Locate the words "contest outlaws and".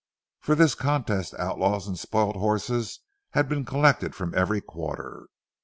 0.73-1.95